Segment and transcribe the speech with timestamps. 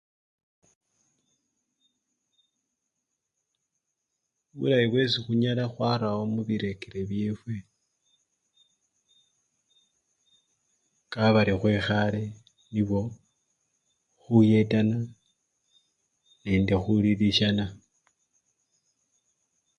[4.57, 7.55] Bulayi bwesi khunyala khwarawo mubirekere byefwe
[11.11, 12.23] kabari khwekhale
[12.71, 13.01] nibwo
[14.21, 14.97] khuyetana
[16.43, 17.65] nende khulilisyana.